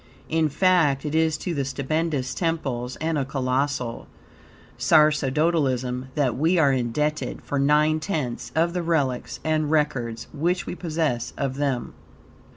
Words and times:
In 0.29 0.49
fact, 0.49 1.05
it 1.05 1.13
is 1.13 1.37
to 1.37 1.53
the 1.53 1.63
stupendous 1.63 2.33
temples 2.33 2.95
and 2.95 3.19
a 3.19 3.23
colossal 3.23 4.07
sacerdotalism, 4.75 6.07
that, 6.15 6.35
we 6.35 6.57
are 6.57 6.73
indebted 6.73 7.39
for 7.43 7.59
nine 7.59 7.99
tenths 7.99 8.51
of 8.55 8.73
the 8.73 8.81
relics 8.81 9.39
and 9.43 9.69
records 9.69 10.25
which 10.33 10.65
we 10.65 10.73
possess 10.73 11.33
of 11.37 11.57
them. 11.57 11.93